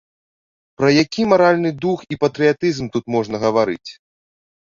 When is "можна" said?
3.19-3.35